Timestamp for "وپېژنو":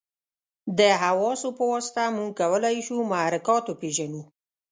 3.67-4.21